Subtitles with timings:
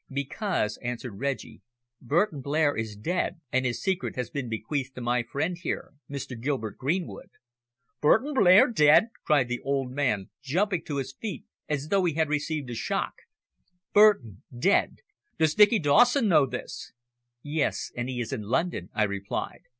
[0.09, 1.61] "Because," answered Reggie,
[2.01, 6.41] "Burton Blair is dead, and his secret has been bequeathed to my friend here, Mr.
[6.41, 7.29] Gilbert Greenwood."
[8.01, 12.29] "Burton Blair dead!" cried the old man, jumping to his feet as though he had
[12.29, 13.13] received a shock.
[13.93, 15.01] "Burton dead!
[15.37, 16.93] Does Dicky Dawson know this?"
[17.43, 19.65] "Yes, and he is in London," I replied.